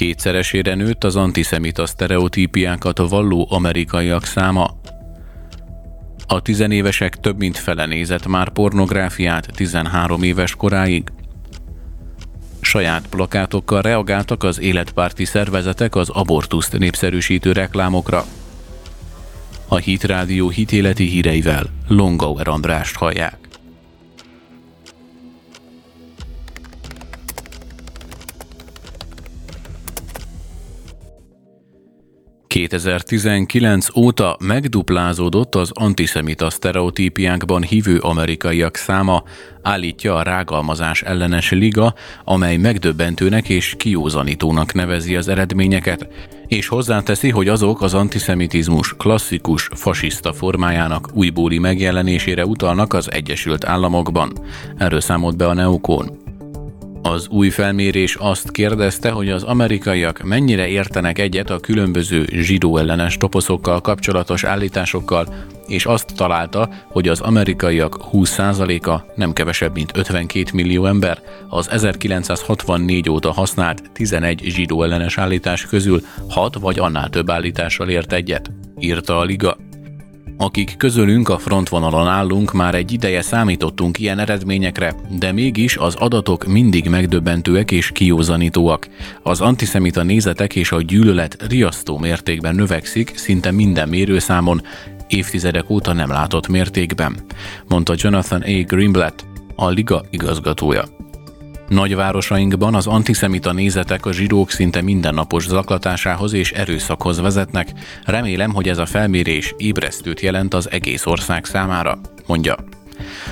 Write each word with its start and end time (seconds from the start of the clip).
Kétszeresére 0.00 0.74
nőtt 0.74 1.04
az 1.04 1.16
antiszemita 1.16 1.86
sztereotípiákat 1.86 2.98
valló 2.98 3.46
amerikaiak 3.50 4.24
száma. 4.24 4.76
A 6.26 6.42
tizenévesek 6.42 7.16
több 7.16 7.38
mint 7.38 7.58
fele 7.58 7.86
nézett 7.86 8.26
már 8.26 8.48
pornográfiát 8.48 9.48
13 9.54 10.22
éves 10.22 10.54
koráig. 10.54 11.12
Saját 12.60 13.06
plakátokkal 13.06 13.82
reagáltak 13.82 14.42
az 14.42 14.60
életpárti 14.60 15.24
szervezetek 15.24 15.94
az 15.94 16.08
abortuszt 16.08 16.78
népszerűsítő 16.78 17.52
reklámokra. 17.52 18.24
A 19.68 19.76
Hit 19.76 20.04
Rádió 20.04 20.48
hitéleti 20.48 21.04
híreivel 21.04 21.66
Longauer 21.88 22.48
Andrást 22.48 22.96
hallják. 22.96 23.39
2019 32.68 33.96
óta 33.96 34.36
megduplázódott 34.40 35.54
az 35.54 35.70
antiszemita 35.74 36.50
sztereotípiákban 36.50 37.62
hívő 37.62 37.98
amerikaiak 37.98 38.76
száma, 38.76 39.22
állítja 39.62 40.14
a 40.14 40.22
rágalmazás 40.22 41.02
ellenes 41.02 41.50
liga, 41.50 41.94
amely 42.24 42.56
megdöbbentőnek 42.56 43.48
és 43.48 43.74
kiózanítónak 43.78 44.72
nevezi 44.72 45.16
az 45.16 45.28
eredményeket, 45.28 46.08
és 46.46 46.68
hozzáteszi, 46.68 47.30
hogy 47.30 47.48
azok 47.48 47.82
az 47.82 47.94
antiszemitizmus 47.94 48.94
klasszikus 48.96 49.68
fasiszta 49.74 50.32
formájának 50.32 51.08
újbóli 51.12 51.58
megjelenésére 51.58 52.46
utalnak 52.46 52.92
az 52.92 53.12
Egyesült 53.12 53.64
Államokban. 53.64 54.32
Erről 54.76 55.00
számolt 55.00 55.36
be 55.36 55.46
a 55.46 55.54
Neokon. 55.54 56.29
Az 57.02 57.28
új 57.28 57.48
felmérés 57.48 58.14
azt 58.14 58.50
kérdezte, 58.50 59.10
hogy 59.10 59.30
az 59.30 59.42
amerikaiak 59.42 60.22
mennyire 60.22 60.68
értenek 60.68 61.18
egyet 61.18 61.50
a 61.50 61.58
különböző 61.60 62.26
zsidó 62.32 62.76
ellenes 62.76 63.16
toposzokkal 63.16 63.80
kapcsolatos 63.80 64.44
állításokkal, 64.44 65.34
és 65.66 65.86
azt 65.86 66.14
találta, 66.16 66.68
hogy 66.88 67.08
az 67.08 67.20
amerikaiak 67.20 67.98
20%-a, 68.12 69.12
nem 69.14 69.32
kevesebb, 69.32 69.74
mint 69.74 69.96
52 69.96 70.44
millió 70.52 70.86
ember, 70.86 71.22
az 71.48 71.70
1964 71.70 73.10
óta 73.10 73.32
használt 73.32 73.90
11 73.92 74.40
zsidó 74.44 74.82
ellenes 74.82 75.18
állítás 75.18 75.66
közül 75.66 76.00
6 76.28 76.58
vagy 76.58 76.78
annál 76.78 77.08
több 77.08 77.30
állítással 77.30 77.88
ért 77.88 78.12
egyet, 78.12 78.50
írta 78.78 79.18
a 79.18 79.24
liga. 79.24 79.56
Akik 80.42 80.76
közülünk 80.76 81.28
a 81.28 81.38
frontvonalon 81.38 82.06
állunk, 82.06 82.52
már 82.52 82.74
egy 82.74 82.92
ideje 82.92 83.22
számítottunk 83.22 83.98
ilyen 83.98 84.18
eredményekre, 84.18 84.94
de 85.18 85.32
mégis 85.32 85.76
az 85.76 85.94
adatok 85.94 86.46
mindig 86.46 86.88
megdöbbentőek 86.88 87.70
és 87.70 87.90
kiózanítóak. 87.92 88.88
Az 89.22 89.40
antiszemita 89.40 90.02
nézetek 90.02 90.54
és 90.54 90.72
a 90.72 90.82
gyűlölet 90.82 91.46
riasztó 91.48 91.98
mértékben 91.98 92.54
növekszik 92.54 93.12
szinte 93.16 93.50
minden 93.50 93.88
mérőszámon, 93.88 94.62
évtizedek 95.08 95.70
óta 95.70 95.92
nem 95.92 96.10
látott 96.10 96.48
mértékben, 96.48 97.16
mondta 97.68 97.94
Jonathan 97.96 98.40
A. 98.40 98.62
Greenblatt, 98.66 99.24
a 99.54 99.68
liga 99.68 100.04
igazgatója. 100.10 100.84
Nagyvárosainkban 101.70 102.74
az 102.74 102.86
antiszemita 102.86 103.52
nézetek 103.52 104.06
a 104.06 104.12
zsidók 104.12 104.50
szinte 104.50 104.82
mindennapos 104.82 105.46
zaklatásához 105.46 106.32
és 106.32 106.52
erőszakhoz 106.52 107.20
vezetnek. 107.20 107.72
Remélem, 108.04 108.54
hogy 108.54 108.68
ez 108.68 108.78
a 108.78 108.86
felmérés 108.86 109.54
ébresztőt 109.56 110.20
jelent 110.20 110.54
az 110.54 110.70
egész 110.70 111.06
ország 111.06 111.44
számára, 111.44 111.98
mondja. 112.26 112.56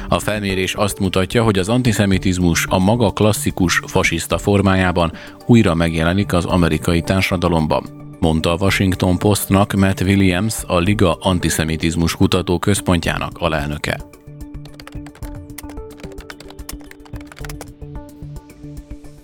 A 0.09 0.19
felmérés 0.19 0.75
azt 0.75 0.99
mutatja, 0.99 1.43
hogy 1.43 1.59
az 1.59 1.69
antiszemitizmus 1.69 2.67
a 2.69 2.79
maga 2.79 3.11
klasszikus 3.11 3.83
fasiszta 3.87 4.39
formájában 4.39 5.13
újra 5.47 5.75
megjelenik 5.75 6.33
az 6.33 6.45
amerikai 6.45 7.01
társadalomban 7.01 7.85
mondta 8.21 8.53
a 8.53 8.57
Washington 8.61 9.19
Postnak 9.19 9.73
Matt 9.73 10.01
Williams, 10.01 10.55
a 10.67 10.79
Liga 10.79 11.15
Antiszemitizmus 11.15 12.17
Kutató 12.17 12.59
Központjának 12.59 13.39
alelnöke. 13.39 14.18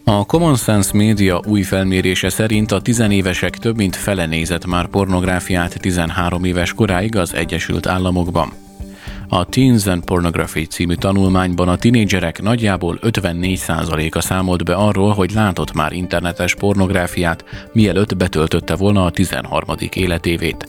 A 0.06 0.24
Common 0.26 0.56
Sense 0.56 0.90
Media 0.94 1.40
új 1.46 1.62
felmérése 1.62 2.28
szerint 2.28 2.72
a 2.72 2.80
tizenévesek 2.80 3.58
több 3.58 3.76
mint 3.76 3.96
fele 3.96 4.26
nézett 4.26 4.66
már 4.66 4.86
pornográfiát 4.86 5.80
13 5.80 6.44
éves 6.44 6.72
koráig 6.72 7.16
az 7.16 7.34
Egyesült 7.34 7.86
Államokban. 7.86 8.52
A 9.28 9.44
Teens 9.44 9.86
and 9.86 10.04
Pornography 10.04 10.64
című 10.64 10.94
tanulmányban 10.94 11.68
a 11.68 11.76
tinédzserek 11.76 12.42
nagyjából 12.42 12.98
54%-a 13.02 14.20
számolt 14.20 14.64
be 14.64 14.74
arról, 14.74 15.12
hogy 15.12 15.32
látott 15.32 15.72
már 15.72 15.92
internetes 15.92 16.54
pornográfiát, 16.54 17.44
mielőtt 17.72 18.16
betöltötte 18.16 18.74
volna 18.76 19.04
a 19.04 19.10
13. 19.10 19.76
életévét. 19.94 20.68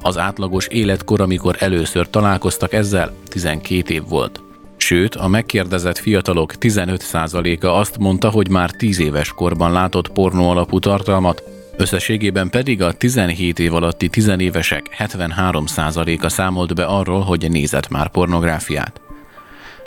Az 0.00 0.18
átlagos 0.18 0.66
életkor, 0.66 1.20
amikor 1.20 1.56
először 1.58 2.10
találkoztak 2.10 2.72
ezzel, 2.72 3.12
12 3.28 3.94
év 3.94 4.02
volt. 4.08 4.42
Sőt, 4.90 5.14
a 5.14 5.28
megkérdezett 5.28 5.98
fiatalok 5.98 6.54
15%-a 6.60 7.66
azt 7.66 7.98
mondta, 7.98 8.30
hogy 8.30 8.48
már 8.48 8.70
10 8.70 9.00
éves 9.00 9.32
korban 9.32 9.72
látott 9.72 10.08
pornó 10.08 10.48
alapú 10.48 10.78
tartalmat, 10.78 11.42
összességében 11.76 12.50
pedig 12.50 12.82
a 12.82 12.92
17 12.92 13.58
év 13.58 13.74
alatti 13.74 14.08
tizenévesek 14.08 14.96
73%-a 14.98 16.28
számolt 16.28 16.74
be 16.74 16.84
arról, 16.84 17.20
hogy 17.20 17.50
nézett 17.50 17.88
már 17.88 18.10
pornográfiát. 18.10 19.00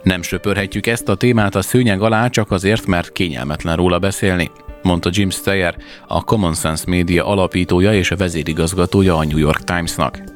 Nem 0.03 0.21
söpörhetjük 0.21 0.87
ezt 0.87 1.09
a 1.09 1.15
témát 1.15 1.55
a 1.55 1.61
szőnyeg 1.61 2.01
alá 2.01 2.27
csak 2.27 2.51
azért, 2.51 2.85
mert 2.85 3.11
kényelmetlen 3.11 3.75
róla 3.75 3.99
beszélni, 3.99 4.51
mondta 4.81 5.09
Jim 5.13 5.29
Steyer, 5.29 5.75
a 6.07 6.23
Common 6.23 6.53
Sense 6.53 6.83
Media 6.87 7.25
alapítója 7.25 7.93
és 7.93 8.11
a 8.11 8.15
vezérigazgatója 8.15 9.17
a 9.17 9.23
New 9.23 9.37
York 9.37 9.63
Timesnak. 9.63 10.32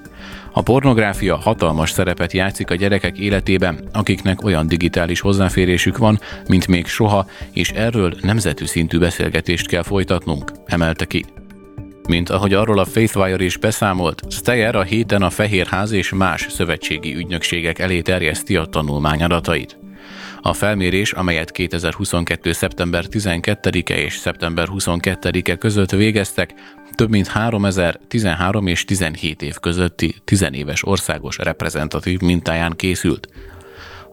A 0.57 0.61
pornográfia 0.61 1.35
hatalmas 1.35 1.91
szerepet 1.91 2.33
játszik 2.33 2.71
a 2.71 2.75
gyerekek 2.75 3.17
életében, 3.17 3.89
akiknek 3.93 4.43
olyan 4.43 4.67
digitális 4.67 5.19
hozzáférésük 5.19 5.97
van, 5.97 6.19
mint 6.47 6.67
még 6.67 6.87
soha, 6.87 7.25
és 7.53 7.69
erről 7.69 8.13
nemzetű 8.21 8.65
szintű 8.65 8.97
beszélgetést 8.97 9.67
kell 9.67 9.83
folytatnunk, 9.83 10.51
emelte 10.65 11.05
ki. 11.05 11.25
Mint 12.07 12.29
ahogy 12.29 12.53
arról 12.53 12.79
a 12.79 12.85
Faithwire 12.85 13.43
is 13.43 13.57
beszámolt, 13.57 14.21
Steyer 14.29 14.75
a 14.75 14.83
héten 14.83 15.21
a 15.21 15.29
Fehérház 15.29 15.91
és 15.91 16.11
más 16.11 16.45
szövetségi 16.49 17.15
ügynökségek 17.15 17.79
elé 17.79 18.01
terjeszti 18.01 18.55
a 18.55 18.65
tanulmány 18.65 19.23
adatait. 19.23 19.77
A 20.47 20.53
felmérés, 20.53 21.11
amelyet 21.11 21.51
2022. 21.51 22.51
szeptember 22.51 23.05
12-e 23.11 23.95
és 23.95 24.15
szeptember 24.17 24.67
22-e 24.71 25.55
között 25.55 25.89
végeztek, 25.89 26.53
több 26.95 27.09
mint 27.09 27.27
3000 27.27 27.99
13 28.07 28.67
és 28.67 28.85
17 28.85 29.41
év 29.41 29.55
közötti 29.59 30.15
tizenéves 30.23 30.85
országos 30.85 31.37
reprezentatív 31.37 32.19
mintáján 32.19 32.73
készült. 32.75 33.27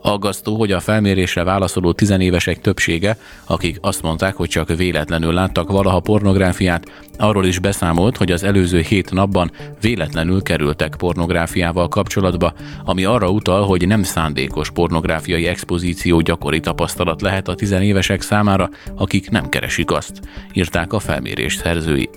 Aggasztó, 0.07 0.57
hogy 0.57 0.73
a 0.73 0.81
felmérésre 0.81 1.45
válaszoló 1.45 1.93
tizenévesek 1.93 2.61
többsége, 2.61 3.17
akik 3.47 3.79
azt 3.81 4.03
mondták, 4.03 4.35
hogy 4.35 4.49
csak 4.49 4.77
véletlenül 4.77 5.33
láttak 5.33 5.71
valaha 5.71 6.01
pornográfiát, 6.01 6.91
arról 7.19 7.47
is 7.47 7.59
beszámolt, 7.59 8.17
hogy 8.17 8.33
az 8.33 8.43
előző 8.43 8.81
hét 8.81 9.11
napban 9.11 9.51
véletlenül 9.81 10.43
kerültek 10.43 10.95
pornográfiával 10.99 11.89
kapcsolatba, 11.89 12.53
ami 12.85 13.05
arra 13.05 13.31
utal, 13.31 13.67
hogy 13.67 13.87
nem 13.87 14.03
szándékos 14.03 14.71
pornográfiai 14.71 15.47
expozíció 15.47 16.21
gyakori 16.21 16.61
tapasztalat 16.61 17.23
lehet 17.23 17.49
a 17.49 17.55
tizenévesek 17.55 18.21
számára, 18.21 18.71
akik 18.97 19.31
nem 19.31 19.49
keresik 19.49 19.91
azt, 19.91 20.21
írták 20.53 20.93
a 20.93 20.99
felmérés 20.99 21.55
szerzői. 21.55 22.09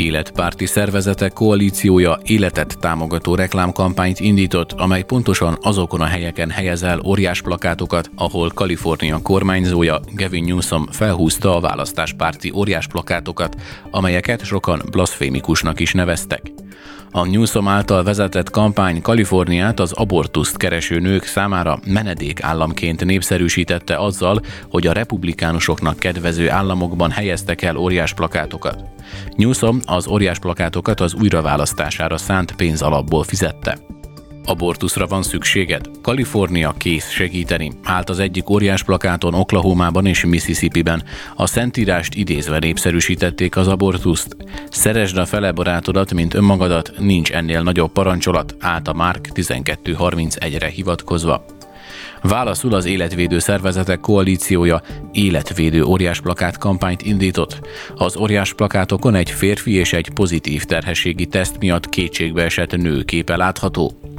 Életpárti 0.00 0.66
szervezetek 0.66 1.32
koalíciója 1.32 2.18
életet 2.22 2.78
támogató 2.78 3.34
reklámkampányt 3.34 4.20
indított, 4.20 4.72
amely 4.72 5.02
pontosan 5.02 5.58
azokon 5.62 6.00
a 6.00 6.04
helyeken 6.04 6.50
helyez 6.50 6.82
el 6.82 7.00
óriás 7.00 7.42
plakátokat, 7.42 8.10
ahol 8.16 8.50
Kalifornia 8.54 9.18
kormányzója 9.22 10.00
Gavin 10.14 10.44
Newsom 10.44 10.86
felhúzta 10.86 11.56
a 11.56 11.60
választáspárti 11.60 12.52
óriás 12.54 12.86
plakátokat, 12.86 13.56
amelyeket 13.90 14.44
sokan 14.44 14.82
blaszfémikusnak 14.90 15.80
is 15.80 15.92
neveztek. 15.92 16.59
A 17.10 17.26
Newsom 17.26 17.68
által 17.68 18.02
vezetett 18.02 18.50
kampány 18.50 19.02
Kaliforniát 19.02 19.80
az 19.80 19.92
abortuszt 19.92 20.56
kereső 20.56 20.98
nők 20.98 21.24
számára 21.24 21.78
menedék 21.86 22.42
államként 22.42 23.04
népszerűsítette 23.04 23.96
azzal, 23.96 24.40
hogy 24.68 24.86
a 24.86 24.92
republikánusoknak 24.92 25.98
kedvező 25.98 26.50
államokban 26.50 27.10
helyeztek 27.10 27.62
el 27.62 27.76
óriás 27.76 28.14
plakátokat. 28.14 28.84
Newsom 29.36 29.80
az 29.86 30.08
óriás 30.08 30.38
plakátokat 30.38 31.00
az 31.00 31.14
újraválasztására 31.14 32.16
szánt 32.16 32.52
pénzalapból 32.52 33.22
fizette. 33.22 33.78
Abortuszra 34.50 35.06
van 35.06 35.22
szükséged? 35.22 35.90
Kalifornia 36.02 36.74
kész 36.78 37.10
segíteni, 37.10 37.72
állt 37.82 38.10
az 38.10 38.18
egyik 38.18 38.50
óriás 38.50 38.82
plakáton 38.82 39.34
Oklahomában 39.34 40.06
és 40.06 40.24
Mississippi-ben. 40.24 41.02
A 41.36 41.46
szentírást 41.46 42.14
idézve 42.14 42.58
népszerűsítették 42.58 43.56
az 43.56 43.68
abortuszt. 43.68 44.36
Szeresd 44.70 45.16
a 45.16 45.26
fele 45.26 45.52
barátodat, 45.52 46.14
mint 46.14 46.34
önmagadat, 46.34 46.92
nincs 46.98 47.30
ennél 47.30 47.62
nagyobb 47.62 47.92
parancsolat, 47.92 48.54
állt 48.60 48.88
a 48.88 48.92
Mark 48.92 49.28
1231-re 49.34 50.68
hivatkozva. 50.68 51.44
Válaszul 52.22 52.74
az 52.74 52.84
életvédő 52.84 53.38
szervezetek 53.38 54.00
koalíciója 54.00 54.82
életvédő 55.12 55.84
óriás 55.84 56.20
plakát 56.20 56.58
kampányt 56.58 57.02
indított. 57.02 57.60
Az 57.94 58.16
óriás 58.16 58.54
plakátokon 58.54 59.14
egy 59.14 59.30
férfi 59.30 59.72
és 59.74 59.92
egy 59.92 60.10
pozitív 60.14 60.64
terhességi 60.64 61.26
teszt 61.26 61.58
miatt 61.58 61.88
kétségbe 61.88 62.42
esett 62.42 62.76
nő 62.76 63.02
képe 63.02 63.36
látható. 63.36 64.09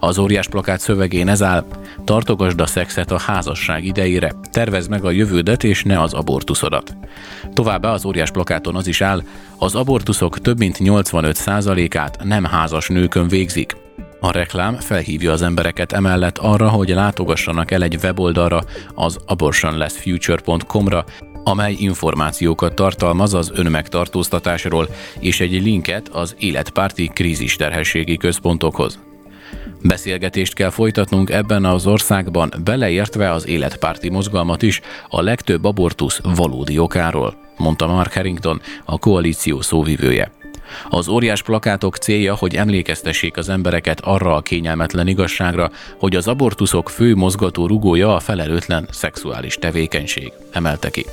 Az 0.00 0.18
óriás 0.18 0.48
plakát 0.48 0.80
szövegén 0.80 1.28
ez 1.28 1.42
áll, 1.42 1.64
tartogasd 2.04 2.60
a 2.60 2.66
szexet 2.66 3.10
a 3.10 3.18
házasság 3.18 3.84
idejére, 3.84 4.32
tervezd 4.50 4.90
meg 4.90 5.04
a 5.04 5.10
jövődet 5.10 5.64
és 5.64 5.82
ne 5.82 6.00
az 6.00 6.12
abortuszodat. 6.12 6.96
Továbbá 7.52 7.92
az 7.92 8.04
óriás 8.04 8.30
plakáton 8.30 8.76
az 8.76 8.86
is 8.86 9.00
áll, 9.00 9.22
az 9.58 9.74
abortuszok 9.74 10.40
több 10.40 10.58
mint 10.58 10.76
85%-át 10.80 12.24
nem 12.24 12.44
házas 12.44 12.88
nőkön 12.88 13.28
végzik. 13.28 13.76
A 14.20 14.30
reklám 14.30 14.74
felhívja 14.74 15.32
az 15.32 15.42
embereket 15.42 15.92
emellett 15.92 16.38
arra, 16.38 16.68
hogy 16.68 16.88
látogassanak 16.88 17.70
el 17.70 17.82
egy 17.82 17.98
weboldalra, 18.02 18.62
az 18.94 19.18
abortionlessfuture.com-ra, 19.26 21.04
amely 21.44 21.74
információkat 21.78 22.74
tartalmaz 22.74 23.34
az 23.34 23.50
önmegtartóztatásról, 23.54 24.88
és 25.18 25.40
egy 25.40 25.62
linket 25.62 26.08
az 26.08 26.34
életpárti 26.38 27.10
krízisterhességi 27.14 28.16
központokhoz. 28.16 29.05
Beszélgetést 29.82 30.54
kell 30.54 30.70
folytatnunk 30.70 31.30
ebben 31.30 31.64
az 31.64 31.86
országban, 31.86 32.52
beleértve 32.64 33.32
az 33.32 33.46
életpárti 33.46 34.08
mozgalmat 34.08 34.62
is, 34.62 34.80
a 35.08 35.20
legtöbb 35.20 35.64
abortusz 35.64 36.20
valódi 36.22 36.78
okáról, 36.78 37.34
mondta 37.56 37.86
Mark 37.86 38.12
Harrington, 38.12 38.60
a 38.84 38.98
koalíció 38.98 39.60
szóvivője. 39.60 40.30
Az 40.88 41.08
óriás 41.08 41.42
plakátok 41.42 41.96
célja, 41.96 42.34
hogy 42.34 42.54
emlékeztessék 42.54 43.36
az 43.36 43.48
embereket 43.48 44.00
arra 44.00 44.34
a 44.34 44.40
kényelmetlen 44.40 45.06
igazságra, 45.06 45.70
hogy 45.98 46.16
az 46.16 46.28
abortuszok 46.28 46.90
fő 46.90 47.14
mozgató 47.14 47.66
rugója 47.66 48.14
a 48.14 48.20
felelőtlen 48.20 48.88
szexuális 48.90 49.54
tevékenység, 49.54 50.32
emelte 50.52 50.90
ki. 50.90 51.06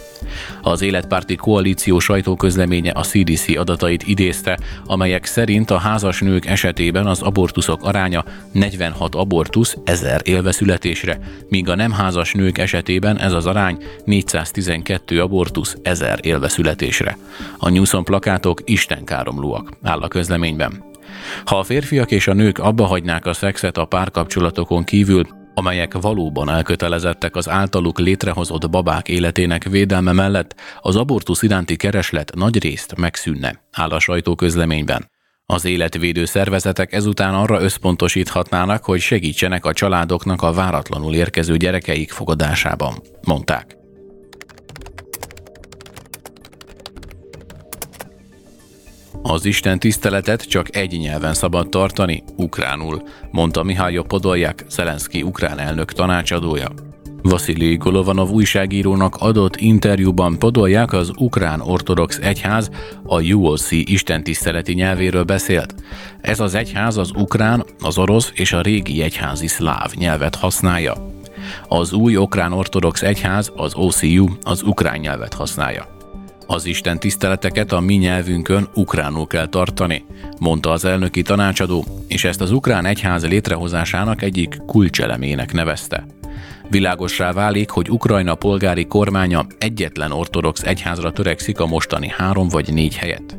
Az 0.62 0.82
életpárti 0.82 1.36
koalíció 1.36 2.00
sajtóközleménye 2.00 2.92
a 2.92 3.04
CDC 3.04 3.58
adatait 3.58 4.04
idézte, 4.08 4.60
amelyek 4.86 5.26
szerint 5.26 5.72
a 5.72 5.78
házas 5.78 6.20
nők 6.20 6.46
esetében 6.46 7.06
az 7.06 7.22
abortuszok 7.22 7.84
aránya 7.84 8.24
46 8.52 9.16
abortusz 9.16 9.78
1000 9.84 10.22
élveszületésre, 10.24 11.20
míg 11.50 11.70
a 11.70 11.76
nem 11.76 11.92
házas 11.92 12.34
nők 12.34 12.58
esetében 12.58 13.20
ez 13.20 13.34
az 13.34 13.46
arány 13.46 13.78
412 14.06 15.22
abortusz 15.22 15.78
1000 15.82 16.20
élveszületésre. 16.22 17.18
A 17.58 17.70
Newsom 17.70 18.04
plakátok 18.04 18.62
istenkáromlóak, 18.66 19.72
áll 19.82 20.00
a 20.00 20.08
közleményben. 20.08 20.84
Ha 21.46 21.58
a 21.58 21.64
férfiak 21.64 22.12
és 22.12 22.28
a 22.28 22.34
nők 22.34 22.58
abba 22.58 22.86
hagynák 22.86 23.26
a 23.26 23.34
szexet 23.34 23.78
a 23.78 23.86
párkapcsolatokon 23.86 24.84
kívül, 24.84 25.28
amelyek 25.54 25.94
valóban 25.94 26.50
elkötelezettek 26.50 27.36
az 27.36 27.50
általuk 27.50 28.00
létrehozott 28.00 28.70
babák 28.70 29.08
életének 29.08 29.64
védelme 29.64 30.12
mellett, 30.12 30.56
az 30.82 30.96
abortusz 30.96 31.42
iránti 31.42 31.76
kereslet 31.76 32.32
nagy 32.36 32.62
részt 32.62 32.96
megszűnne, 32.98 33.64
áll 33.72 33.90
a 33.90 34.00
sajtóközleményben. 34.00 35.12
Az 35.46 35.66
életvédő 35.66 36.26
szervezetek 36.26 36.94
ezután 36.94 37.34
arra 37.34 37.62
összpontosíthatnának, 37.62 38.84
hogy 38.84 39.00
segítsenek 39.00 39.66
a 39.66 39.74
családoknak 39.74 40.42
a 40.42 40.54
váratlanul 40.54 41.14
érkező 41.14 41.58
gyerekeik 41.58 42.12
fogadásában, 42.12 43.02
mondták. 43.22 43.83
Az 49.26 49.46
Isten 49.46 49.80
tiszteletet 49.80 50.44
csak 50.44 50.76
egy 50.76 51.00
nyelven 51.00 51.34
szabad 51.34 51.70
tartani, 51.70 52.24
ukránul, 52.36 53.02
mondta 53.32 53.64
Mihály 53.64 54.00
Podolják, 54.08 54.66
Szelenszky 54.68 55.22
ukrán 55.22 55.60
elnök 55.60 55.92
tanácsadója. 55.92 56.68
Vasili 57.22 57.76
Golovanov 57.76 58.30
újságírónak 58.30 59.16
adott 59.16 59.56
interjúban 59.56 60.40
Podolják 60.40 60.94
az 60.94 61.12
ukrán 61.18 61.62
ortodox 61.62 62.18
egyház 62.18 62.70
a 63.04 63.22
UOC 63.22 63.72
istentiszteleti 63.72 64.74
nyelvéről 64.74 65.24
beszélt. 65.24 65.76
Ez 66.22 66.40
az 66.40 66.54
egyház 66.54 66.98
az 66.98 67.12
ukrán, 67.16 67.66
az 67.80 67.98
orosz 67.98 68.32
és 68.34 68.54
a 68.54 68.62
régi 68.62 69.02
egyházi 69.02 69.48
szláv 69.48 69.92
nyelvet 69.96 70.36
használja. 70.36 70.94
Az 71.68 71.94
új 71.94 72.16
ukrán 72.16 72.54
ortodox 72.54 73.02
egyház, 73.02 73.52
az 73.56 73.74
OCU, 73.76 74.26
az 74.42 74.62
ukrán 74.62 75.00
nyelvet 75.00 75.34
használja. 75.34 75.94
Az 76.48 76.66
Isten 76.66 77.00
tiszteleteket 77.00 77.72
a 77.72 77.80
mi 77.80 77.94
nyelvünkön 77.94 78.68
ukránul 78.74 79.28
kell 79.28 79.48
tartani, 79.48 80.06
mondta 80.40 80.72
az 80.72 80.86
elnöki 80.86 81.22
tanácsadó, 81.22 81.86
és 82.08 82.24
ezt 82.24 82.42
az 82.42 82.52
ukrán 82.52 82.86
egyház 82.86 83.28
létrehozásának 83.28 84.22
egyik 84.22 84.58
kulcselemének 84.66 85.54
nevezte. 85.54 86.06
Világossá 86.70 87.32
válik, 87.32 87.70
hogy 87.70 87.90
Ukrajna 87.90 88.36
polgári 88.36 88.86
kormánya 88.86 89.46
egyetlen 89.58 90.12
ortodox 90.12 90.62
egyházra 90.62 91.12
törekszik 91.12 91.60
a 91.60 91.66
mostani 91.66 92.14
három 92.18 92.48
vagy 92.48 92.74
négy 92.74 92.96
helyet. 92.96 93.38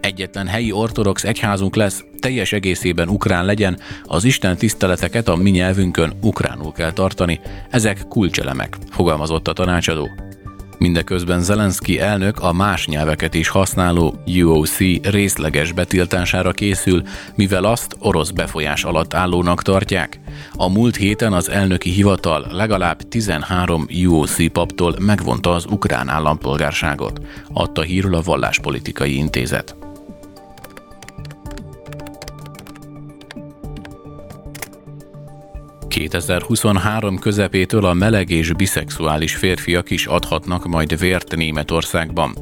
Egyetlen 0.00 0.46
helyi 0.46 0.72
ortodox 0.72 1.24
egyházunk 1.24 1.76
lesz, 1.76 2.04
teljes 2.18 2.52
egészében 2.52 3.08
ukrán 3.08 3.44
legyen, 3.44 3.78
az 4.04 4.24
Isten 4.24 4.56
tiszteleteket 4.56 5.28
a 5.28 5.36
mi 5.36 5.50
nyelvünkön 5.50 6.12
ukránul 6.20 6.72
kell 6.72 6.92
tartani, 6.92 7.40
ezek 7.70 8.04
kulcselemek, 8.08 8.76
fogalmazott 8.90 9.48
a 9.48 9.52
tanácsadó. 9.52 10.27
Mindeközben 10.78 11.40
Zelenszky 11.40 12.00
elnök 12.00 12.38
a 12.40 12.52
más 12.52 12.86
nyelveket 12.86 13.34
is 13.34 13.48
használó 13.48 14.14
UOC 14.26 14.78
részleges 15.02 15.72
betiltására 15.72 16.52
készül, 16.52 17.02
mivel 17.34 17.64
azt 17.64 17.96
orosz 17.98 18.30
befolyás 18.30 18.84
alatt 18.84 19.14
állónak 19.14 19.62
tartják. 19.62 20.20
A 20.56 20.68
múlt 20.68 20.96
héten 20.96 21.32
az 21.32 21.50
elnöki 21.50 21.90
hivatal 21.90 22.46
legalább 22.50 23.02
13 23.02 23.86
UOC 24.06 24.52
paptól 24.52 24.94
megvonta 24.98 25.54
az 25.54 25.66
ukrán 25.70 26.08
állampolgárságot, 26.08 27.20
adta 27.52 27.82
hírül 27.82 28.14
a 28.14 28.22
Valláspolitikai 28.22 29.16
Intézet. 29.16 29.77
2023 35.88 37.18
közepétől 37.18 37.84
a 37.84 37.92
meleg 37.92 38.30
és 38.30 38.52
biszexuális 38.52 39.34
férfiak 39.34 39.90
is 39.90 40.06
adhatnak 40.06 40.66
majd 40.66 40.98
vért 40.98 41.36
Németországban. 41.36 42.34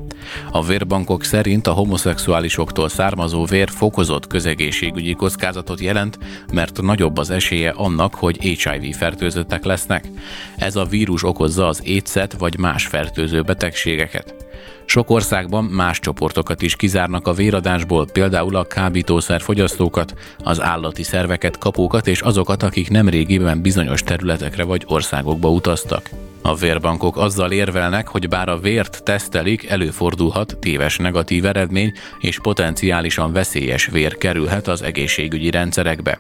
A 0.51 0.65
vérbankok 0.65 1.25
szerint 1.25 1.67
a 1.67 1.73
homoszexuálisoktól 1.73 2.89
származó 2.89 3.45
vér 3.45 3.69
fokozott 3.69 4.27
közegészségügyi 4.27 5.13
kockázatot 5.13 5.81
jelent, 5.81 6.19
mert 6.53 6.83
nagyobb 6.83 7.19
az 7.19 7.31
esélye 7.31 7.71
annak, 7.71 8.15
hogy 8.15 8.43
HIV 8.43 8.95
fertőzöttek 8.97 9.65
lesznek. 9.65 10.09
Ez 10.57 10.77
a 10.77 10.85
vírus 10.85 11.25
okozza 11.25 11.67
az 11.67 11.81
étszet 11.85 12.33
vagy 12.39 12.59
más 12.59 12.87
fertőző 12.87 13.43
betegségeket. 13.43 14.46
Sok 14.85 15.11
országban 15.11 15.65
más 15.65 16.01
csoportokat 16.01 16.63
is 16.63 16.77
kizárnak 16.77 17.27
a 17.27 17.33
véradásból, 17.33 18.07
például 18.13 18.57
a 18.57 18.65
kábítószer 18.65 19.41
fogyasztókat, 19.41 20.15
az 20.39 20.61
állati 20.61 21.03
szerveket, 21.03 21.59
kapókat 21.59 22.07
és 22.07 22.21
azokat, 22.21 22.63
akik 22.63 22.91
nem 22.91 23.09
régiben 23.09 23.63
bizonyos 23.63 24.03
területekre 24.03 24.65
vagy 24.65 24.85
országokba 24.87 25.51
utaztak. 25.51 26.11
A 26.43 26.55
vérbankok 26.55 27.17
azzal 27.17 27.53
érvelnek, 27.53 28.09
hogy 28.09 28.29
bár 28.29 28.49
a 28.49 28.59
vért 28.59 29.03
tesztelik, 29.05 29.69
előfordulhat 29.69 30.57
téves 30.61 30.97
negatív 30.97 31.45
eredmény, 31.45 31.93
és 32.19 32.41
potenciálisan 32.41 33.33
veszélyes 33.33 33.87
vér 33.87 34.17
kerülhet 34.17 34.69
az 34.69 34.83
egészségügyi 34.83 35.51
rendszerekbe. 35.51 36.19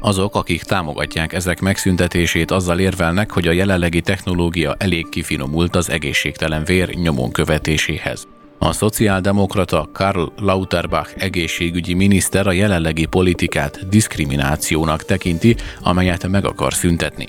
Azok, 0.00 0.34
akik 0.34 0.62
támogatják 0.62 1.32
ezek 1.32 1.60
megszüntetését, 1.60 2.50
azzal 2.50 2.78
érvelnek, 2.78 3.30
hogy 3.30 3.48
a 3.48 3.52
jelenlegi 3.52 4.00
technológia 4.00 4.74
elég 4.78 5.08
kifinomult 5.08 5.76
az 5.76 5.90
egészségtelen 5.90 6.64
vér 6.64 6.94
nyomon 6.94 7.30
követéséhez. 7.30 8.26
A 8.58 8.72
szociáldemokrata 8.72 9.88
Karl 9.92 10.24
Lauterbach 10.36 11.14
egészségügyi 11.16 11.94
miniszter 11.94 12.46
a 12.46 12.52
jelenlegi 12.52 13.06
politikát 13.06 13.88
diszkriminációnak 13.88 15.04
tekinti, 15.04 15.56
amelyet 15.82 16.28
meg 16.28 16.44
akar 16.44 16.74
szüntetni. 16.74 17.26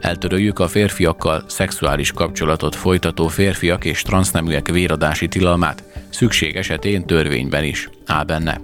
Eltöröljük 0.00 0.58
a 0.58 0.68
férfiakkal 0.68 1.44
szexuális 1.46 2.12
kapcsolatot 2.12 2.74
folytató 2.74 3.26
férfiak 3.26 3.84
és 3.84 4.02
transzneműek 4.02 4.68
véradási 4.68 5.28
tilalmát, 5.28 5.82
szükség 6.10 6.56
esetén 6.56 7.06
törvényben 7.06 7.64
is, 7.64 7.88
áll 8.06 8.24
benne. 8.24 8.60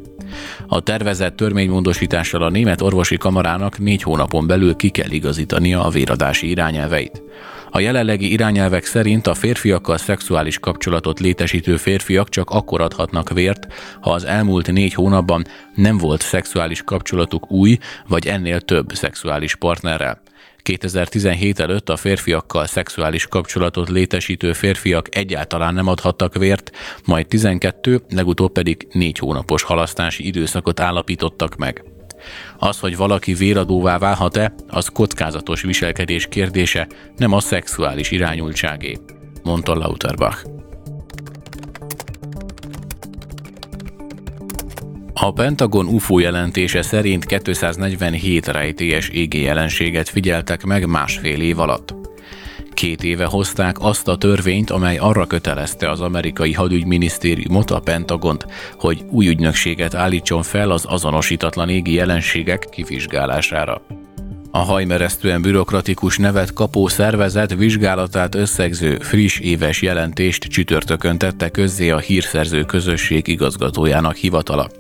A 0.67 0.81
tervezett 0.81 1.37
törvénymódosítással 1.37 2.43
a 2.43 2.51
német 2.51 2.81
orvosi 2.81 3.17
kamarának 3.17 3.79
négy 3.79 4.03
hónapon 4.03 4.47
belül 4.47 4.77
ki 4.77 4.89
kell 4.89 5.11
igazítania 5.11 5.85
a 5.85 5.91
véradási 5.91 6.49
irányelveit. 6.49 7.23
A 7.71 7.81
jelenlegi 7.81 8.33
irányelvek 8.33 8.85
szerint 8.85 9.27
a 9.27 9.35
férfiakkal 9.35 9.97
szexuális 9.97 10.59
kapcsolatot 10.59 11.21
létesítő 11.21 11.77
férfiak 11.77 12.29
csak 12.29 12.51
akkor 12.51 12.81
adhatnak 12.81 13.31
vért, 13.31 13.67
ha 14.01 14.11
az 14.11 14.25
elmúlt 14.25 14.73
négy 14.73 14.95
hónapban 14.95 15.45
nem 15.75 15.99
volt 15.99 16.23
szexuális 16.23 16.83
kapcsolatuk 16.83 17.51
új 17.51 17.79
vagy 18.09 18.27
ennél 18.27 18.61
több 18.61 18.93
szexuális 18.93 19.55
partnerrel. 19.55 20.23
2017 20.63 21.61
előtt 21.61 21.89
a 21.89 21.97
férfiakkal 21.97 22.67
szexuális 22.67 23.27
kapcsolatot 23.27 23.89
létesítő 23.89 24.53
férfiak 24.53 25.17
egyáltalán 25.17 25.75
nem 25.75 25.87
adhattak 25.87 26.35
vért, 26.35 26.71
majd 27.05 27.27
12, 27.27 28.01
legutóbb 28.09 28.53
pedig 28.53 28.87
4 28.93 29.19
hónapos 29.19 29.63
halasztási 29.63 30.27
időszakot 30.27 30.81
állapítottak 30.81 31.57
meg. 31.57 31.85
Az, 32.59 32.79
hogy 32.79 32.97
valaki 32.97 33.35
véradóvá 33.35 33.99
válhat-e, 33.99 34.55
az 34.69 34.89
kockázatos 34.89 35.63
viselkedés 35.63 36.27
kérdése, 36.27 36.89
nem 37.17 37.33
a 37.33 37.41
szexuális 37.41 38.11
irányultságé, 38.11 38.99
mondta 39.43 39.75
Lauterbach. 39.75 40.62
A 45.25 45.33
Pentagon 45.33 45.87
UFO 45.87 46.19
jelentése 46.19 46.83
szerint 46.83 47.25
247 47.25 48.47
rejtélyes 48.47 49.09
égi 49.09 49.41
jelenséget 49.41 50.09
figyeltek 50.09 50.65
meg 50.65 50.87
másfél 50.87 51.41
év 51.41 51.59
alatt. 51.59 51.95
Két 52.75 53.03
éve 53.03 53.25
hozták 53.25 53.77
azt 53.81 54.09
a 54.09 54.17
törvényt, 54.17 54.71
amely 54.71 54.99
arra 54.99 55.27
kötelezte 55.27 55.91
az 55.91 56.01
amerikai 56.01 56.53
hadügyminisztériumot, 56.53 57.71
a 57.71 57.81
Pentagont, 57.81 58.47
hogy 58.79 59.05
új 59.11 59.27
ügynökséget 59.27 59.95
állítson 59.95 60.43
fel 60.43 60.71
az 60.71 60.85
azonosítatlan 60.89 61.69
égi 61.69 61.93
jelenségek 61.93 62.67
kivizsgálására. 62.71 63.83
A 64.55 64.59
hajmeresztően 64.59 65.43
bürokratikus 65.43 66.19
nevet 66.19 66.53
kapó 66.53 66.89
szervezet 66.89 67.55
vizsgálatát 67.55 68.35
összegző 68.35 68.99
friss 68.99 69.39
éves 69.39 69.83
jelentést 69.83 70.43
csütörtökön 70.43 71.19
tette 71.19 71.49
közzé 71.49 71.91
a 71.91 71.99
hírszerző 71.99 72.65
közösség 72.65 73.29
igazgatójának 73.29 74.17
hivatala. 74.17 74.71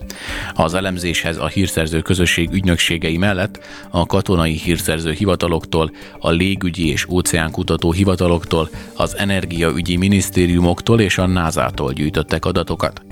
Az 0.54 0.74
elemzéshez 0.74 1.36
a 1.36 1.46
hírszerző 1.46 2.00
közösség 2.00 2.52
ügynökségei 2.52 3.16
mellett 3.16 3.64
a 3.90 4.06
katonai 4.06 4.54
hírszerző 4.54 5.12
hivataloktól, 5.12 5.90
a 6.18 6.30
légügyi 6.30 6.88
és 6.88 7.08
óceánkutató 7.08 7.92
hivataloktól, 7.92 8.68
az 8.96 9.16
energiaügyi 9.16 9.96
minisztériumoktól 9.96 11.00
és 11.00 11.18
a 11.18 11.26
NASA-tól 11.26 11.92
gyűjtöttek 11.92 12.44
adatokat. 12.44 13.02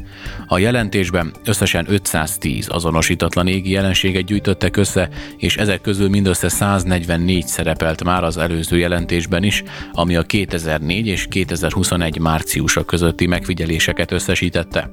A 0.46 0.58
jelentésben 0.58 1.32
összesen 1.44 1.84
510 1.88 2.66
azonosítatlan 2.68 3.46
égi 3.46 3.70
jelenséget 3.70 4.24
gyűjtöttek 4.24 4.76
össze, 4.76 5.08
és 5.36 5.56
ezek 5.56 5.80
közül 5.80 6.08
mindössze 6.08 6.48
144 6.48 7.46
szerepelt 7.46 8.04
már 8.04 8.24
az 8.24 8.36
előző 8.36 8.78
jelentésben 8.78 9.42
is, 9.42 9.62
ami 9.92 10.16
a 10.16 10.22
2004 10.22 11.06
és 11.06 11.26
2021 11.30 12.18
márciusa 12.18 12.84
közötti 12.84 13.26
megfigyeléseket 13.26 14.12
összesítette. 14.12 14.90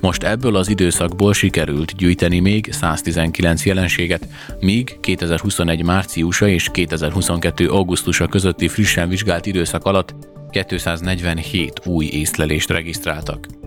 Most 0.00 0.22
ebből 0.22 0.56
az 0.56 0.68
időszakból 0.68 1.32
sikerült 1.32 1.96
gyűjteni 1.96 2.38
még 2.38 2.68
119 2.72 3.66
jelenséget, 3.66 4.26
míg 4.60 4.96
2021 5.00 5.82
márciusa 5.82 6.48
és 6.48 6.68
2022 6.72 7.68
augusztusa 7.68 8.26
közötti 8.26 8.68
frissen 8.68 9.08
vizsgált 9.08 9.46
időszak 9.46 9.84
alatt 9.84 10.14
247 10.50 11.86
új 11.86 12.06
észlelést 12.06 12.70
regisztráltak. 12.70 13.59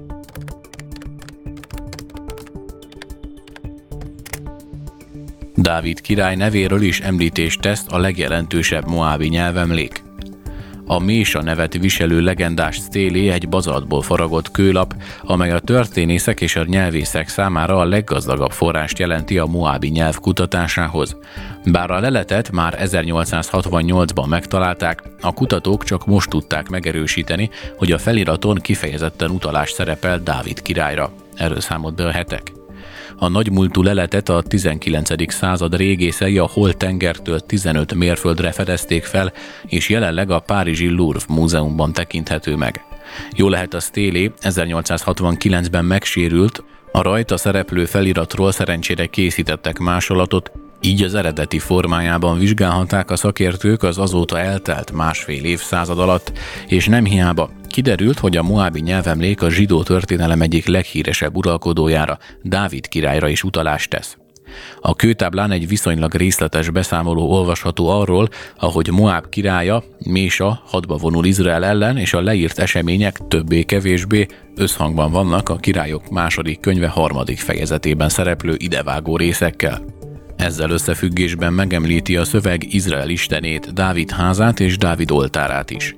Dávid 5.63 6.01
király 6.01 6.35
nevéről 6.35 6.81
is 6.81 6.99
említést 6.99 7.61
tesz 7.61 7.85
a 7.89 7.97
legjelentősebb 7.97 8.87
moábi 8.87 9.27
nyelvemlék. 9.27 10.03
A 10.85 10.99
Mésa 10.99 11.41
nevet 11.41 11.73
viselő 11.73 12.21
legendás 12.21 12.75
stélé 12.75 13.29
egy 13.29 13.49
bazaltból 13.49 14.01
faragott 14.01 14.51
kőlap, 14.51 14.95
amely 15.21 15.51
a 15.51 15.59
történészek 15.59 16.41
és 16.41 16.55
a 16.55 16.63
nyelvészek 16.63 17.27
számára 17.27 17.79
a 17.79 17.85
leggazdagabb 17.85 18.51
forrást 18.51 18.99
jelenti 18.99 19.37
a 19.37 19.45
moábi 19.45 19.87
nyelv 19.87 20.19
kutatásához. 20.19 21.17
Bár 21.65 21.91
a 21.91 21.99
leletet 21.99 22.51
már 22.51 22.77
1868-ban 22.81 24.27
megtalálták, 24.27 25.03
a 25.21 25.33
kutatók 25.33 25.83
csak 25.83 26.05
most 26.05 26.29
tudták 26.29 26.69
megerősíteni, 26.69 27.49
hogy 27.77 27.91
a 27.91 27.97
feliraton 27.97 28.55
kifejezetten 28.55 29.29
utalás 29.29 29.71
szerepel 29.71 30.19
Dávid 30.19 30.61
királyra. 30.61 31.13
Erről 31.35 31.61
számolt 31.61 31.95
be 31.95 32.05
a 32.05 32.11
hetek. 32.11 32.62
A 33.17 33.27
nagymúltú 33.27 33.81
leletet 33.81 34.29
a 34.29 34.41
19. 34.41 35.33
század 35.33 35.75
régészei 35.75 36.37
a 36.37 36.49
Hol-tengertől 36.53 37.39
15 37.39 37.93
mérföldre 37.93 38.51
fedezték 38.51 39.03
fel, 39.03 39.33
és 39.67 39.89
jelenleg 39.89 40.31
a 40.31 40.39
Párizsi 40.39 40.89
Louvre 40.89 41.19
múzeumban 41.27 41.93
tekinthető 41.93 42.55
meg. 42.55 42.85
Jó 43.35 43.49
lehet 43.49 43.73
a 43.73 43.79
Stélé 43.79 44.31
1869-ben 44.41 45.85
megsérült, 45.85 46.63
a 46.91 47.01
rajta 47.01 47.37
szereplő 47.37 47.85
feliratról 47.85 48.51
szerencsére 48.51 49.05
készítettek 49.05 49.77
másolatot, 49.77 50.51
így 50.81 51.03
az 51.03 51.15
eredeti 51.15 51.59
formájában 51.59 52.39
vizsgálhatták 52.39 53.11
a 53.11 53.15
szakértők 53.15 53.83
az 53.83 53.97
azóta 53.97 54.39
eltelt 54.39 54.91
másfél 54.91 55.43
évszázad 55.43 55.99
alatt, 55.99 56.31
és 56.67 56.87
nem 56.87 57.05
hiába 57.05 57.49
kiderült, 57.73 58.19
hogy 58.19 58.37
a 58.37 58.43
moábi 58.43 58.79
nyelvemlék 58.79 59.41
a 59.41 59.49
zsidó 59.49 59.83
történelem 59.83 60.41
egyik 60.41 60.67
leghíresebb 60.67 61.35
uralkodójára, 61.35 62.17
Dávid 62.41 62.87
királyra 62.87 63.27
is 63.27 63.43
utalást 63.43 63.89
tesz. 63.89 64.17
A 64.81 64.95
kőtáblán 64.95 65.51
egy 65.51 65.67
viszonylag 65.67 66.13
részletes 66.13 66.69
beszámoló 66.69 67.31
olvasható 67.31 67.89
arról, 67.89 68.29
ahogy 68.59 68.91
Moab 68.91 69.29
királya, 69.29 69.83
Mésa 70.05 70.61
hadba 70.65 70.95
vonul 70.95 71.25
Izrael 71.25 71.65
ellen, 71.65 71.97
és 71.97 72.13
a 72.13 72.21
leírt 72.21 72.59
események 72.59 73.17
többé-kevésbé 73.27 74.27
összhangban 74.55 75.11
vannak 75.11 75.49
a 75.49 75.55
királyok 75.55 76.09
második 76.09 76.59
könyve 76.59 76.87
harmadik 76.87 77.39
fejezetében 77.39 78.09
szereplő 78.09 78.55
idevágó 78.57 79.17
részekkel. 79.17 80.02
Ezzel 80.35 80.69
összefüggésben 80.69 81.53
megemlíti 81.53 82.17
a 82.17 82.23
szöveg 82.23 82.73
Izrael 82.73 83.09
istenét, 83.09 83.73
Dávid 83.73 84.11
házát 84.11 84.59
és 84.59 84.77
Dávid 84.77 85.11
oltárát 85.11 85.71
is. 85.71 85.95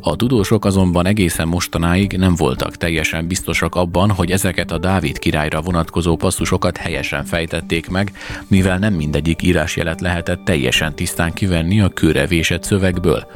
A 0.00 0.16
tudósok 0.16 0.64
azonban 0.64 1.06
egészen 1.06 1.48
mostanáig 1.48 2.16
nem 2.16 2.34
voltak 2.34 2.76
teljesen 2.76 3.26
biztosak 3.26 3.74
abban, 3.74 4.10
hogy 4.10 4.30
ezeket 4.30 4.70
a 4.70 4.78
Dávid 4.78 5.18
királyra 5.18 5.60
vonatkozó 5.60 6.16
passzusokat 6.16 6.76
helyesen 6.76 7.24
fejtették 7.24 7.88
meg, 7.88 8.12
mivel 8.48 8.78
nem 8.78 8.94
mindegyik 8.94 9.42
írásjelet 9.42 10.00
lehetett 10.00 10.44
teljesen 10.44 10.94
tisztán 10.94 11.32
kivenni 11.32 11.80
a 11.80 11.88
kőre 11.88 12.26
szövegből. 12.60 13.26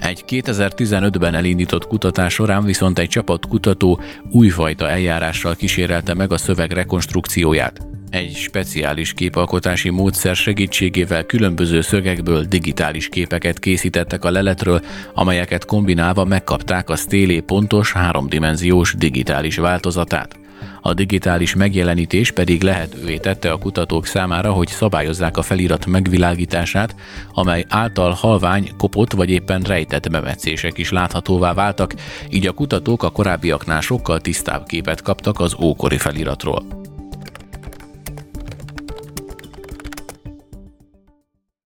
Egy 0.00 0.24
2015-ben 0.28 1.34
elindított 1.34 1.86
kutatás 1.86 2.32
során 2.32 2.64
viszont 2.64 2.98
egy 2.98 3.08
csapat 3.08 3.46
kutató 3.46 4.00
újfajta 4.30 4.88
eljárással 4.88 5.54
kísérelte 5.54 6.14
meg 6.14 6.32
a 6.32 6.38
szöveg 6.38 6.72
rekonstrukcióját. 6.72 7.86
Egy 8.12 8.34
speciális 8.34 9.12
képalkotási 9.12 9.90
módszer 9.90 10.36
segítségével 10.36 11.24
különböző 11.24 11.80
szögekből 11.80 12.44
digitális 12.44 13.08
képeket 13.08 13.58
készítettek 13.58 14.24
a 14.24 14.30
leletről, 14.30 14.80
amelyeket 15.14 15.64
kombinálva 15.64 16.24
megkapták 16.24 16.90
a 16.90 16.96
stélé 16.96 17.40
pontos 17.40 17.92
háromdimenziós 17.92 18.94
digitális 18.94 19.56
változatát. 19.56 20.38
A 20.80 20.94
digitális 20.94 21.54
megjelenítés 21.54 22.30
pedig 22.30 22.62
lehetővé 22.62 23.16
tette 23.16 23.50
a 23.50 23.58
kutatók 23.58 24.06
számára, 24.06 24.52
hogy 24.52 24.68
szabályozzák 24.68 25.36
a 25.36 25.42
felirat 25.42 25.86
megvilágítását, 25.86 26.94
amely 27.32 27.64
által 27.68 28.10
halvány, 28.10 28.70
kopott 28.76 29.12
vagy 29.12 29.30
éppen 29.30 29.62
rejtett 29.62 30.10
bemetszések 30.10 30.78
is 30.78 30.90
láthatóvá 30.90 31.54
váltak, 31.54 31.94
így 32.30 32.46
a 32.46 32.52
kutatók 32.52 33.02
a 33.02 33.10
korábbiaknál 33.10 33.80
sokkal 33.80 34.20
tisztább 34.20 34.66
képet 34.66 35.02
kaptak 35.02 35.40
az 35.40 35.56
ókori 35.60 35.98
feliratról. 35.98 36.90